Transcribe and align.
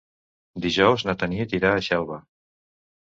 Dijous 0.63 1.05
na 1.09 1.15
Tanit 1.25 1.55
irà 1.59 1.75
a 1.75 1.85
Xelva. 1.89 2.19